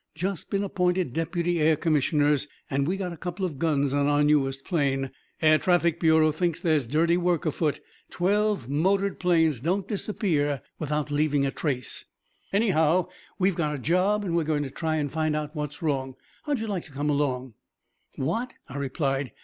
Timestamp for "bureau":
5.99-6.31